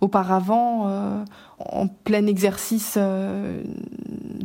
auparavant, 0.00 1.24
en 1.58 1.86
plein 1.86 2.26
exercice 2.26 2.98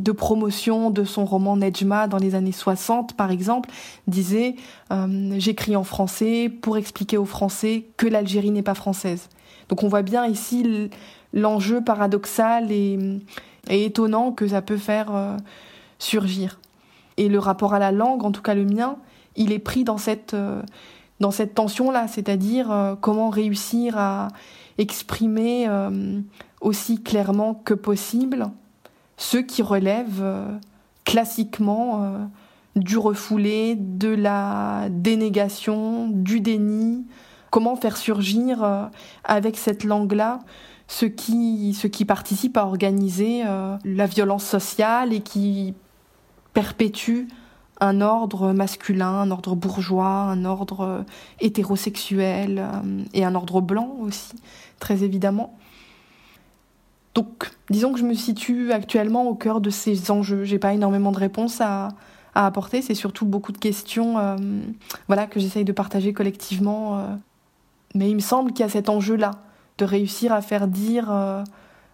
de 0.06 0.12
promotion 0.12 0.90
de 0.90 1.04
son 1.04 1.24
roman 1.24 1.56
Nejma 1.56 2.06
dans 2.06 2.18
les 2.18 2.34
années 2.34 2.52
60, 2.52 3.14
par 3.14 3.30
exemple, 3.30 3.68
disait 4.06 4.54
euh, 4.92 5.34
J'écris 5.38 5.76
en 5.76 5.84
français 5.84 6.48
pour 6.48 6.76
expliquer 6.76 7.18
aux 7.18 7.24
Français 7.24 7.86
que 7.96 8.06
l'Algérie 8.06 8.50
n'est 8.50 8.62
pas 8.62 8.74
française. 8.74 9.28
Donc 9.68 9.82
on 9.82 9.88
voit 9.88 10.02
bien 10.02 10.26
ici 10.26 10.90
l'enjeu 11.32 11.82
paradoxal 11.82 12.70
et, 12.70 12.98
étonnant 13.68 14.30
que 14.30 14.46
ça 14.46 14.62
peut 14.62 14.76
faire 14.76 15.14
euh, 15.14 15.36
surgir. 15.98 16.60
Et 17.16 17.28
le 17.28 17.38
rapport 17.38 17.74
à 17.74 17.80
la 17.80 17.90
langue, 17.90 18.24
en 18.24 18.30
tout 18.30 18.42
cas 18.42 18.54
le 18.54 18.64
mien, 18.64 18.96
il 19.36 19.52
est 19.52 19.58
pris 19.58 19.84
dans 19.84 19.98
cette, 19.98 20.34
euh, 20.34 20.62
tension-là, 21.54 22.08
c'est-à-dire 22.08 22.96
comment 23.00 23.30
réussir 23.30 23.96
à 23.96 24.28
exprimer 24.78 25.66
aussi 26.60 27.02
clairement 27.02 27.54
que 27.54 27.72
possible 27.72 28.50
ceux 29.16 29.42
qui 29.42 29.62
relèvent 29.62 30.22
euh, 30.22 30.58
classiquement 31.04 32.02
euh, 32.02 32.18
du 32.76 32.98
refoulé, 32.98 33.76
de 33.76 34.08
la 34.08 34.88
dénégation, 34.90 36.08
du 36.08 36.40
déni. 36.40 37.06
Comment 37.50 37.76
faire 37.76 37.96
surgir 37.96 38.62
euh, 38.62 38.84
avec 39.24 39.56
cette 39.56 39.84
langue-là 39.84 40.40
ce 40.88 41.06
ce 41.06 41.86
qui 41.88 42.04
participe 42.04 42.56
à 42.56 42.64
organiser 42.64 43.42
la 43.84 44.06
violence 44.06 44.44
sociale 44.44 45.12
et 45.12 45.18
qui 45.18 45.74
perpétue 46.52 47.24
un 47.80 48.00
ordre 48.00 48.52
masculin, 48.52 49.20
un 49.20 49.30
ordre 49.30 49.54
bourgeois, 49.54 50.06
un 50.06 50.44
ordre 50.44 51.04
hétérosexuel 51.40 52.66
et 53.12 53.24
un 53.24 53.34
ordre 53.34 53.60
blanc 53.60 53.96
aussi, 54.00 54.32
très 54.78 55.02
évidemment. 55.02 55.58
Donc 57.14 57.50
disons 57.70 57.92
que 57.92 57.98
je 57.98 58.04
me 58.04 58.14
situe 58.14 58.72
actuellement 58.72 59.28
au 59.28 59.34
cœur 59.34 59.60
de 59.60 59.70
ces 59.70 60.10
enjeux. 60.10 60.44
J'ai 60.44 60.58
pas 60.58 60.74
énormément 60.74 61.12
de 61.12 61.18
réponses 61.18 61.60
à, 61.60 61.88
à 62.36 62.44
apporter, 62.44 62.82
c'est 62.82 62.94
surtout 62.94 63.24
beaucoup 63.24 63.50
de 63.50 63.58
questions 63.58 64.18
euh, 64.18 64.36
voilà, 65.06 65.26
que 65.26 65.40
j'essaye 65.40 65.64
de 65.64 65.72
partager 65.72 66.12
collectivement. 66.12 66.98
Euh. 66.98 67.14
Mais 67.94 68.10
il 68.10 68.14
me 68.14 68.20
semble 68.20 68.52
qu'il 68.52 68.60
y 68.60 68.68
a 68.68 68.68
cet 68.68 68.90
enjeu-là, 68.90 69.30
de 69.78 69.86
réussir 69.86 70.34
à 70.34 70.42
faire 70.42 70.68
dire 70.68 71.10
euh, 71.10 71.42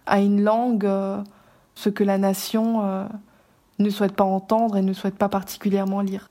à 0.05 0.19
une 0.19 0.43
langue 0.43 0.85
ce 1.75 1.89
que 1.89 2.03
la 2.03 2.17
nation 2.17 3.07
ne 3.79 3.89
souhaite 3.89 4.15
pas 4.15 4.23
entendre 4.23 4.77
et 4.77 4.81
ne 4.81 4.93
souhaite 4.93 5.17
pas 5.17 5.29
particulièrement 5.29 6.01
lire. 6.01 6.29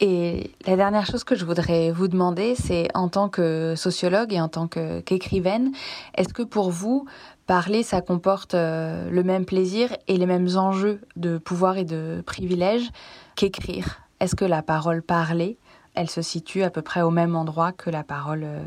Et 0.00 0.52
la 0.64 0.76
dernière 0.76 1.06
chose 1.06 1.24
que 1.24 1.34
je 1.34 1.44
voudrais 1.44 1.90
vous 1.90 2.06
demander, 2.06 2.54
c'est 2.54 2.88
en 2.94 3.08
tant 3.08 3.28
que 3.28 3.74
sociologue 3.76 4.32
et 4.32 4.40
en 4.40 4.48
tant 4.48 4.68
qu'écrivaine, 4.68 5.72
est-ce 6.16 6.32
que 6.32 6.42
pour 6.42 6.70
vous, 6.70 7.06
parler, 7.46 7.82
ça 7.82 8.00
comporte 8.00 8.54
euh, 8.54 9.10
le 9.10 9.24
même 9.24 9.44
plaisir 9.44 9.96
et 10.06 10.16
les 10.16 10.26
mêmes 10.26 10.48
enjeux 10.56 11.00
de 11.16 11.38
pouvoir 11.38 11.78
et 11.78 11.84
de 11.84 12.22
privilège 12.24 12.90
qu'écrire? 13.34 14.02
Est-ce 14.20 14.36
que 14.36 14.44
la 14.44 14.62
parole 14.62 15.02
parlée, 15.02 15.56
elle 15.94 16.10
se 16.10 16.22
situe 16.22 16.62
à 16.62 16.70
peu 16.70 16.82
près 16.82 17.02
au 17.02 17.10
même 17.10 17.34
endroit 17.34 17.72
que 17.72 17.90
la 17.90 18.04
parole 18.04 18.44
euh, 18.44 18.62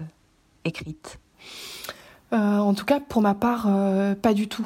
écrite? 0.66 1.18
Euh, 2.34 2.58
En 2.58 2.74
tout 2.74 2.86
cas, 2.86 3.00
pour 3.00 3.22
ma 3.22 3.36
part, 3.36 3.70
pas 4.22 4.34
du 4.34 4.50
tout 4.50 4.66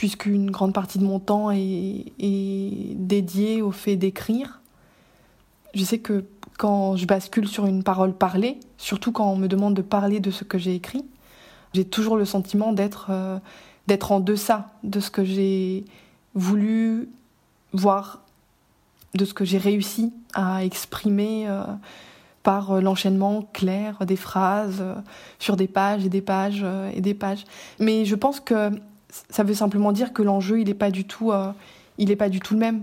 puisqu'une 0.00 0.50
grande 0.50 0.72
partie 0.72 0.98
de 0.98 1.04
mon 1.04 1.18
temps 1.18 1.50
est, 1.50 2.06
dédiée 2.16 3.60
au 3.60 3.70
fait 3.70 3.96
d'écrire 3.96 4.62
je 5.74 5.84
sais 5.84 5.98
que 5.98 6.24
quand 6.56 6.96
je 6.96 7.04
bascule 7.04 7.46
sur 7.46 7.66
une 7.66 7.82
parole 7.82 8.14
parlée, 8.14 8.58
surtout 8.78 9.12
quand 9.12 9.30
on 9.30 9.36
me 9.36 9.46
demande 9.46 9.74
de 9.74 9.82
parler 9.82 10.18
de 10.18 10.30
ce 10.30 10.42
que 10.42 10.56
j'ai 10.56 10.74
écrit, 10.74 11.04
j'ai 11.74 11.84
toujours 11.84 12.16
le 12.16 12.24
sentiment 12.24 12.72
d'être 12.72 13.08
euh, 13.10 13.38
en 14.08 14.20
deçà 14.20 14.70
de 14.84 15.00
ce 15.00 15.10
que 15.10 15.22
j'ai 15.22 15.84
voulu 16.34 17.10
voir, 17.74 18.22
de 19.14 19.26
ce 19.26 19.34
que 19.34 19.44
j'ai 19.44 19.58
réussi 19.58 20.14
à 20.32 20.64
exprimer 20.64 21.46
euh, 21.46 21.62
par 22.42 22.70
euh, 22.70 22.80
l'enchaînement 22.80 23.42
clair 23.52 24.06
des 24.06 24.16
phrases 24.16 24.82
sur 25.38 25.56
des 25.56 25.68
pages 25.68 26.06
et 26.06 26.08
des 26.08 26.22
pages 26.22 26.64
et 26.94 27.02
des 27.02 27.14
pages. 27.14 27.44
Mais 27.78 28.06
je 28.06 28.14
pense 28.14 28.40
que 28.40 28.72
ça 29.28 29.42
veut 29.42 29.54
simplement 29.54 29.92
dire 29.92 30.12
que 30.12 30.22
l'enjeu 30.22 30.60
il 30.60 30.68
n'est 30.68 30.74
pas 30.74 30.90
du 30.90 31.04
tout 31.04 31.32
il 31.98 32.08
n'est 32.08 32.16
pas 32.16 32.28
du 32.28 32.40
tout 32.40 32.54
le 32.54 32.60
même. 32.60 32.80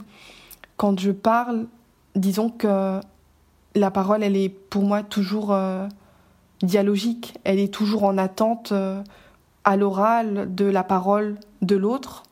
Quand 0.78 1.00
je 1.00 1.12
parle, 1.12 1.66
disons 2.16 2.50
que 2.50 3.02
la 3.76 3.92
parole, 3.92 4.24
elle 4.24 4.38
est 4.38 4.50
pour 4.50 4.84
moi 4.84 5.04
toujours 5.04 5.52
euh, 5.52 5.88
dialogique, 6.62 7.36
elle 7.44 7.60
est 7.60 7.74
toujours 7.74 8.04
en 8.04 8.18
attente 8.18 8.72
euh, 8.72 9.02
à 9.64 9.76
l'oral 9.76 10.54
de 10.54 10.66
la 10.66 10.84
parole 10.84 11.38
de 11.62 11.76
l'autre. 11.76 12.24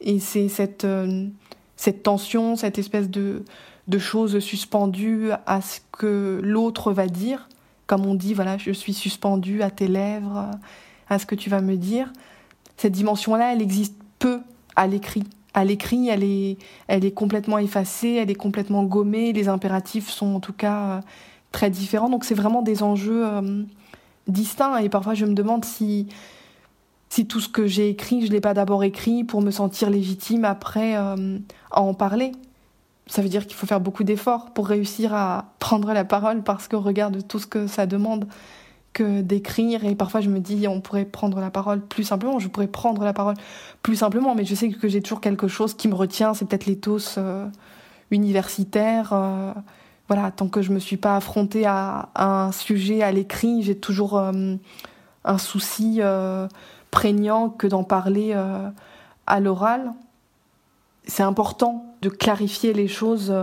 Et 0.00 0.20
c'est 0.20 0.48
cette, 0.48 0.84
euh, 0.84 1.26
cette 1.76 2.02
tension, 2.02 2.56
cette 2.56 2.78
espèce 2.78 3.08
de, 3.08 3.44
de 3.88 3.98
chose 3.98 4.38
suspendue 4.40 5.30
à 5.46 5.60
ce 5.62 5.80
que 5.92 6.40
l'autre 6.42 6.92
va 6.92 7.06
dire. 7.06 7.48
Comme 7.86 8.04
on 8.04 8.14
dit, 8.14 8.34
voilà, 8.34 8.58
je 8.58 8.72
suis 8.72 8.94
suspendu 8.94 9.62
à 9.62 9.70
tes 9.70 9.88
lèvres, 9.88 10.50
à 11.08 11.18
ce 11.18 11.24
que 11.24 11.34
tu 11.34 11.48
vas 11.48 11.60
me 11.60 11.76
dire. 11.76 12.12
Cette 12.76 12.92
dimension-là, 12.92 13.52
elle 13.52 13.62
existe 13.62 13.96
peu 14.18 14.40
à 14.74 14.86
l'écrit 14.86 15.24
à 15.56 15.64
l'écrit, 15.64 16.08
elle 16.08 16.22
est, 16.22 16.58
elle 16.86 17.12
complètement 17.14 17.58
effacée, 17.58 18.18
elle 18.22 18.30
est 18.30 18.34
complètement 18.34 18.84
gommée. 18.84 19.32
Les 19.32 19.48
impératifs 19.48 20.10
sont 20.10 20.34
en 20.34 20.40
tout 20.40 20.52
cas 20.52 20.82
euh, 20.82 21.00
très 21.50 21.70
différents. 21.70 22.10
Donc 22.10 22.24
c'est 22.24 22.34
vraiment 22.34 22.60
des 22.60 22.82
enjeux 22.82 23.26
euh, 23.26 23.62
distincts. 24.28 24.76
Et 24.76 24.90
parfois 24.90 25.14
je 25.14 25.24
me 25.24 25.32
demande 25.32 25.64
si, 25.64 26.06
tout 27.26 27.40
ce 27.40 27.48
que 27.48 27.66
j'ai 27.66 27.88
écrit, 27.88 28.24
je 28.26 28.30
l'ai 28.30 28.42
pas 28.42 28.52
d'abord 28.52 28.84
écrit 28.84 29.24
pour 29.24 29.40
me 29.40 29.50
sentir 29.50 29.88
légitime 29.88 30.44
après 30.44 30.94
euh, 30.98 31.38
à 31.70 31.80
en 31.80 31.94
parler. 31.94 32.32
Ça 33.06 33.22
veut 33.22 33.30
dire 33.30 33.46
qu'il 33.46 33.56
faut 33.56 33.66
faire 33.66 33.80
beaucoup 33.80 34.04
d'efforts 34.04 34.50
pour 34.52 34.68
réussir 34.68 35.14
à 35.14 35.54
prendre 35.58 35.90
la 35.94 36.04
parole 36.04 36.42
parce 36.42 36.68
qu'on 36.68 36.80
regarde 36.80 37.26
tout 37.26 37.38
ce 37.38 37.46
que 37.46 37.66
ça 37.66 37.86
demande 37.86 38.26
d'écrire 39.02 39.84
et 39.84 39.94
parfois 39.94 40.20
je 40.20 40.28
me 40.28 40.40
dis 40.40 40.66
on 40.68 40.80
pourrait 40.80 41.04
prendre 41.04 41.40
la 41.40 41.50
parole 41.50 41.80
plus 41.80 42.04
simplement, 42.04 42.38
je 42.38 42.48
pourrais 42.48 42.66
prendre 42.66 43.04
la 43.04 43.12
parole 43.12 43.34
plus 43.82 43.96
simplement, 43.96 44.34
mais 44.34 44.44
je 44.44 44.54
sais 44.54 44.68
que 44.70 44.88
j'ai 44.88 45.00
toujours 45.00 45.20
quelque 45.20 45.48
chose 45.48 45.74
qui 45.74 45.88
me 45.88 45.94
retient, 45.94 46.34
c'est 46.34 46.44
peut-être 46.44 46.66
l'éthos 46.66 47.16
euh, 47.18 47.46
universitaire. 48.10 49.10
Euh, 49.12 49.52
voilà, 50.08 50.30
tant 50.30 50.48
que 50.48 50.62
je 50.62 50.72
me 50.72 50.78
suis 50.78 50.96
pas 50.96 51.16
affrontée 51.16 51.66
à, 51.66 52.10
un 52.14 52.52
sujet 52.52 53.02
à 53.02 53.10
l'écrit, 53.10 53.62
j'ai 53.62 53.76
toujours 53.76 54.18
euh, 54.18 54.54
un 55.24 55.38
souci 55.38 56.00
prégnant 56.92 57.48
que 57.48 57.66
d'en 57.66 57.82
parler 57.82 58.32
à 59.26 59.40
l'oral. 59.40 59.92
C'est 61.08 61.24
important 61.24 61.84
de 62.02 62.08
clarifier 62.08 62.72
les 62.72 62.86
choses 62.86 63.34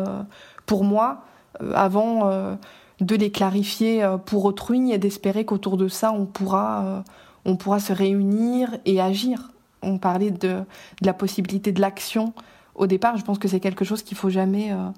pour 0.65 0.85
moi 0.85 1.25
avant 1.73 2.57
de 3.03 3.15
les 3.15 3.31
clarifier 3.31 4.03
euh, 4.03 4.17
pour 4.17 4.45
autrui 4.45 4.91
et 4.91 4.97
d'espérer 4.97 5.45
qu'autour 5.45 5.77
de 5.77 5.87
ça, 5.87 6.11
on 6.11 6.25
pourra, 6.25 6.85
euh, 6.85 7.01
on 7.45 7.55
pourra 7.55 7.79
se 7.79 7.93
réunir 7.93 8.77
et 8.85 9.01
agir. 9.01 9.51
On 9.81 9.97
parlait 9.97 10.31
de, 10.31 10.63
la 11.01 11.13
possibilité 11.13 11.71
de 11.71 11.81
l'action 11.81 12.33
au 12.75 12.87
départ. 12.87 13.17
Je 13.17 13.23
pense 13.23 13.37
que 13.37 13.47
c'est 13.47 13.59
quelque 13.59 13.85
chose 13.85 14.01
qu'il 14.03 14.17
faut 14.17 14.29
jamais 14.29 14.71
euh, 14.71 14.89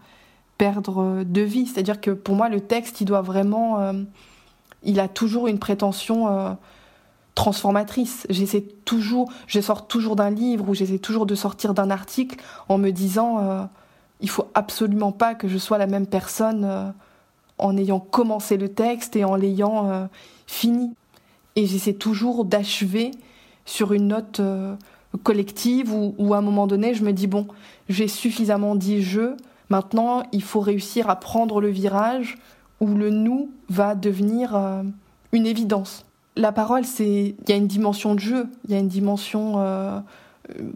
perdre 0.58 1.24
de 1.24 1.42
vie. 1.42 1.66
C'est-à-dire 1.66 2.00
que 2.00 2.12
pour 2.12 2.36
moi, 2.36 2.50
le 2.50 2.62
texte, 2.62 3.02
il 3.02 3.06
doit 3.06 3.22
vraiment, 3.22 3.94
il 4.84 5.02
a 5.02 5.10
toujours 5.10 5.48
une 5.48 5.60
prétention 5.60 6.58
transformatrice. 7.34 8.26
J'essaie 8.30 8.62
toujours, 8.62 9.30
je 9.48 9.60
sors 9.60 9.88
toujours 9.88 10.16
d'un 10.16 10.30
livre 10.30 10.70
ou 10.70 10.74
j'essaie 10.74 11.00
toujours 11.00 11.26
de 11.26 11.36
sortir 11.36 11.74
d'un 11.74 11.90
article 11.90 12.40
en 12.70 12.78
me 12.78 12.92
disant, 12.92 13.68
il 14.22 14.30
faut 14.30 14.48
absolument 14.54 15.12
pas 15.12 15.36
que 15.36 15.50
je 15.50 15.58
sois 15.58 15.78
la 15.78 15.88
même 15.88 16.08
personne 16.08 16.94
en 17.58 17.78
ayant 17.78 18.00
commencé 18.00 18.58
le 18.58 18.70
texte 18.70 19.16
et 19.16 19.24
en 19.24 19.36
l'ayant 19.36 19.90
euh, 19.90 20.06
fini. 20.48 20.94
Et 21.56 21.66
j'essaie 21.66 21.94
toujours 21.94 22.46
d'achever 22.46 23.12
sur 23.66 23.94
une 23.94 24.08
note 24.08 24.40
euh, 24.40 24.76
collective 25.24 25.94
où, 25.94 26.34
à 26.34 26.38
un 26.38 26.42
moment 26.42 26.68
donné, 26.68 26.94
je 26.94 27.04
me 27.04 27.14
dis, 27.14 27.28
bon, 27.28 27.48
j'ai 27.88 28.08
suffisamment 28.08 28.76
dit 28.76 29.02
je, 29.02 29.36
maintenant 29.70 30.24
il 30.32 30.44
faut 30.44 30.60
réussir 30.60 31.10
à 31.10 31.16
prendre 31.16 31.62
le 31.62 31.70
virage 31.70 32.38
où 32.82 32.88
le 32.88 33.10
nous 33.10 33.50
va 33.70 33.96
devenir 33.96 34.56
euh, 34.56 34.84
une 35.32 35.46
évidence. 35.46 36.06
La 36.36 36.52
parole, 36.52 36.84
c'est 36.84 37.36
il 37.42 37.50
y 37.50 37.54
a 37.54 37.56
une 37.56 37.68
dimension 37.68 38.14
de 38.14 38.20
jeu, 38.20 38.48
il 38.66 38.74
y 38.74 38.76
a 38.76 38.80
une 38.80 38.90
dimension 38.90 40.04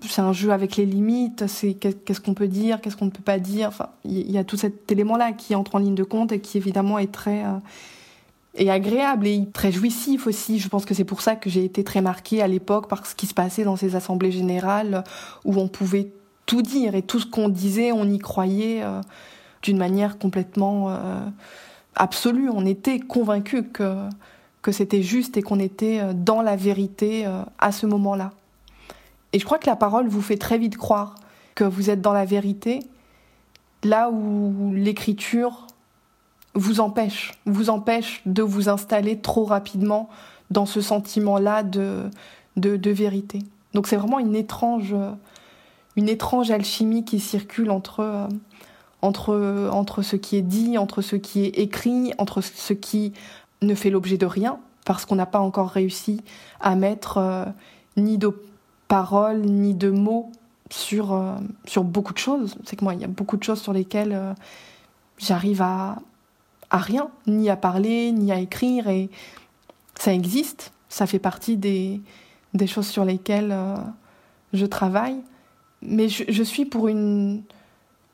c'est 0.01 0.21
un 0.21 0.33
jeu 0.33 0.51
avec 0.51 0.75
les 0.75 0.85
limites, 0.85 1.47
c'est 1.47 1.73
qu'est-ce 1.73 2.19
qu'on 2.19 2.33
peut 2.33 2.47
dire, 2.47 2.81
qu'est-ce 2.81 2.97
qu'on 2.97 3.05
ne 3.05 3.11
peut 3.11 3.23
pas 3.23 3.39
dire. 3.39 3.67
Enfin, 3.67 3.89
il 4.03 4.31
y 4.31 4.37
a 4.37 4.43
tout 4.43 4.57
cet 4.57 4.91
élément-là 4.91 5.31
qui 5.33 5.55
entre 5.55 5.75
en 5.75 5.79
ligne 5.79 5.95
de 5.95 6.03
compte 6.03 6.31
et 6.31 6.39
qui 6.39 6.57
évidemment 6.57 6.97
est 6.97 7.11
très 7.11 7.43
euh, 7.45 8.71
agréable 8.71 9.27
et 9.27 9.47
très 9.53 9.71
jouissif 9.71 10.27
aussi. 10.27 10.59
Je 10.59 10.67
pense 10.69 10.85
que 10.85 10.93
c'est 10.93 11.03
pour 11.03 11.21
ça 11.21 11.35
que 11.35 11.49
j'ai 11.49 11.63
été 11.63 11.83
très 11.83 12.01
marquée 12.01 12.41
à 12.41 12.47
l'époque 12.47 12.87
par 12.89 13.05
ce 13.05 13.15
qui 13.15 13.27
se 13.27 13.33
passait 13.33 13.63
dans 13.63 13.75
ces 13.75 13.95
assemblées 13.95 14.31
générales 14.31 15.03
où 15.45 15.59
on 15.59 15.67
pouvait 15.67 16.11
tout 16.45 16.63
dire 16.63 16.95
et 16.95 17.03
tout 17.03 17.19
ce 17.19 17.27
qu'on 17.27 17.47
disait, 17.47 17.91
on 17.91 18.09
y 18.09 18.17
croyait 18.17 18.81
euh, 18.83 19.01
d'une 19.61 19.77
manière 19.77 20.17
complètement 20.17 20.89
euh, 20.89 20.95
absolue. 21.95 22.49
On 22.49 22.65
était 22.65 22.99
convaincus 22.99 23.63
que 23.71 23.95
que 24.61 24.73
c'était 24.73 25.03
juste 25.03 25.37
et 25.37 25.41
qu'on 25.41 25.57
était 25.57 26.01
dans 26.13 26.41
la 26.41 26.57
vérité 26.57 27.25
à 27.59 27.71
ce 27.71 27.85
moment-là. 27.85 28.33
Et 29.33 29.39
je 29.39 29.45
crois 29.45 29.59
que 29.59 29.67
la 29.67 29.75
parole 29.75 30.07
vous 30.07 30.21
fait 30.21 30.37
très 30.37 30.57
vite 30.57 30.77
croire 30.77 31.15
que 31.55 31.63
vous 31.63 31.89
êtes 31.89 32.01
dans 32.01 32.13
la 32.13 32.25
vérité, 32.25 32.79
là 33.83 34.09
où 34.09 34.73
l'écriture 34.73 35.67
vous 36.55 36.79
empêche, 36.79 37.33
vous 37.45 37.69
empêche 37.69 38.21
de 38.25 38.41
vous 38.41 38.69
installer 38.69 39.19
trop 39.19 39.45
rapidement 39.45 40.09
dans 40.49 40.65
ce 40.65 40.81
sentiment-là 40.81 41.63
de, 41.63 42.09
vérité. 42.55 43.39
Donc 43.73 43.87
c'est 43.87 43.95
vraiment 43.95 44.19
une 44.19 44.35
étrange, 44.35 44.95
une 45.95 46.09
étrange 46.09 46.49
alchimie 46.49 47.05
qui 47.05 47.19
circule 47.19 47.69
entre, 47.69 48.27
entre, 49.01 49.69
entre 49.71 50.01
ce 50.01 50.15
qui 50.15 50.37
est 50.37 50.41
dit, 50.41 50.77
entre 50.77 51.01
ce 51.01 51.15
qui 51.15 51.45
est 51.45 51.59
écrit, 51.59 52.13
entre 52.17 52.41
ce 52.41 52.73
qui 52.73 53.13
ne 53.61 53.75
fait 53.75 53.89
l'objet 53.89 54.17
de 54.17 54.25
rien, 54.25 54.59
parce 54.85 55.05
qu'on 55.05 55.15
n'a 55.15 55.25
pas 55.25 55.39
encore 55.39 55.69
réussi 55.69 56.21
à 56.61 56.75
mettre 56.75 57.17
euh, 57.17 57.45
ni 57.97 58.17
paroles 58.89 59.41
ni 59.41 59.73
de 59.73 59.89
mots 59.89 60.29
sur, 60.69 61.13
euh, 61.13 61.35
sur 61.65 61.85
beaucoup 61.85 62.11
de 62.11 62.17
choses. 62.17 62.57
C'est 62.65 62.75
que 62.75 62.83
moi, 62.83 62.93
il 62.93 62.99
y 62.99 63.05
a 63.05 63.07
beaucoup 63.07 63.37
de 63.37 63.43
choses 63.43 63.61
sur 63.61 63.71
lesquelles 63.71 64.11
euh, 64.11 64.33
j'arrive 65.17 65.61
à, 65.61 65.99
à 66.69 66.77
rien, 66.77 67.09
ni 67.27 67.49
à 67.49 67.55
parler, 67.55 68.11
ni 68.11 68.33
à 68.33 68.39
écrire, 68.39 68.89
et 68.89 69.09
ça 69.95 70.13
existe, 70.13 70.73
ça 70.89 71.05
fait 71.05 71.19
partie 71.19 71.55
des, 71.55 72.01
des 72.53 72.67
choses 72.67 72.87
sur 72.87 73.05
lesquelles 73.05 73.51
euh, 73.51 73.75
je 74.53 74.65
travaille. 74.65 75.21
Mais 75.81 76.09
je, 76.09 76.25
je, 76.27 76.43
suis 76.43 76.65
pour, 76.65 76.89
une, 76.89 77.43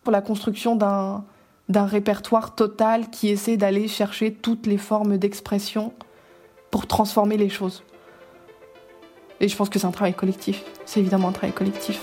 pour 0.03 0.11
la 0.11 0.21
construction 0.21 0.75
d'un, 0.75 1.23
d'un 1.69 1.85
répertoire 1.85 2.53
total 2.53 3.09
qui 3.09 3.29
essaie 3.29 3.57
d'aller 3.57 3.87
chercher 3.87 4.33
toutes 4.33 4.67
les 4.67 4.77
formes 4.77 5.17
d'expression 5.17 5.93
pour 6.69 6.85
transformer 6.85 7.37
les 7.37 7.49
choses 7.49 7.81
Et 9.39 9.47
je 9.47 9.55
pense 9.55 9.69
que 9.69 9.79
c'est 9.79 9.87
un 9.87 9.91
travail 9.91 10.13
collectif. 10.13 10.63
C'est 10.85 10.99
évidemment 10.99 11.29
un 11.29 11.33
travail 11.33 11.53
collectif. 11.53 11.99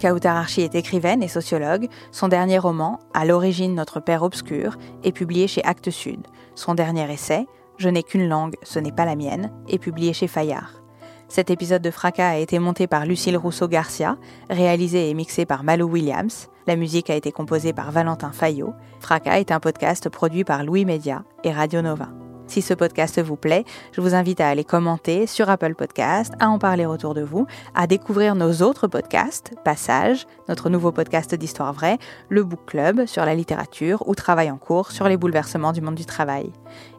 Kautar 0.00 0.36
Archi 0.36 0.62
est 0.62 0.74
écrivaine 0.74 1.22
et 1.22 1.28
sociologue. 1.28 1.88
Son 2.10 2.28
dernier 2.28 2.58
roman, 2.58 2.98
À 3.12 3.26
l'origine 3.26 3.74
notre 3.74 4.00
père 4.00 4.22
obscur, 4.22 4.76
est 5.04 5.12
publié 5.12 5.46
chez 5.46 5.62
Actes 5.62 5.90
Sud. 5.90 6.26
Son 6.54 6.74
dernier 6.74 7.12
essai, 7.12 7.46
Je 7.80 7.88
n'ai 7.88 8.02
qu'une 8.02 8.28
langue, 8.28 8.56
ce 8.62 8.78
n'est 8.78 8.92
pas 8.92 9.06
la 9.06 9.16
mienne, 9.16 9.50
est 9.66 9.78
publié 9.78 10.12
chez 10.12 10.26
Fayard. 10.26 10.82
Cet 11.28 11.48
épisode 11.48 11.80
de 11.80 11.90
Fracas 11.90 12.28
a 12.28 12.36
été 12.36 12.58
monté 12.58 12.86
par 12.86 13.06
Lucille 13.06 13.38
Rousseau-Garcia, 13.38 14.18
réalisé 14.50 15.08
et 15.08 15.14
mixé 15.14 15.46
par 15.46 15.64
Malou 15.64 15.88
Williams. 15.88 16.50
La 16.66 16.76
musique 16.76 17.08
a 17.08 17.14
été 17.14 17.32
composée 17.32 17.72
par 17.72 17.90
Valentin 17.90 18.32
Fayot. 18.32 18.74
Fracas 19.00 19.40
est 19.40 19.50
un 19.50 19.60
podcast 19.60 20.10
produit 20.10 20.44
par 20.44 20.62
Louis 20.62 20.84
Média 20.84 21.24
et 21.42 21.52
Radio 21.52 21.80
Nova. 21.80 22.08
Si 22.50 22.62
ce 22.62 22.74
podcast 22.74 23.22
vous 23.22 23.36
plaît, 23.36 23.64
je 23.92 24.00
vous 24.00 24.16
invite 24.16 24.40
à 24.40 24.48
aller 24.48 24.64
commenter 24.64 25.28
sur 25.28 25.48
Apple 25.48 25.76
Podcast, 25.76 26.32
à 26.40 26.48
en 26.48 26.58
parler 26.58 26.84
autour 26.84 27.14
de 27.14 27.22
vous, 27.22 27.46
à 27.76 27.86
découvrir 27.86 28.34
nos 28.34 28.54
autres 28.62 28.88
podcasts, 28.88 29.54
Passage, 29.64 30.26
notre 30.48 30.68
nouveau 30.68 30.90
podcast 30.90 31.32
d'histoire 31.32 31.72
vraie, 31.72 31.98
le 32.28 32.42
Book 32.42 32.66
Club 32.66 33.06
sur 33.06 33.24
la 33.24 33.36
littérature 33.36 34.02
ou 34.08 34.16
Travail 34.16 34.50
en 34.50 34.56
cours 34.56 34.90
sur 34.90 35.06
les 35.06 35.16
bouleversements 35.16 35.70
du 35.70 35.80
monde 35.80 35.94
du 35.94 36.06
travail. 36.06 36.50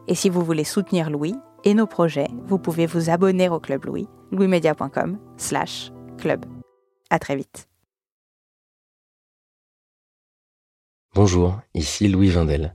Et 0.08 0.14
si 0.14 0.30
vous 0.30 0.42
voulez 0.42 0.64
soutenir 0.64 1.10
Louis 1.10 1.34
et 1.64 1.74
nos 1.74 1.86
projets, 1.86 2.30
vous 2.46 2.58
pouvez 2.58 2.86
vous 2.86 3.10
abonner 3.10 3.50
au 3.50 3.60
Club 3.60 3.84
Louis, 3.84 4.08
louismedia.com 4.30 5.18
slash 5.36 5.92
club. 6.16 6.46
À 7.10 7.18
très 7.18 7.36
vite. 7.36 7.68
Bonjour, 11.14 11.60
ici 11.74 12.08
Louis 12.08 12.30
Vindel. 12.30 12.74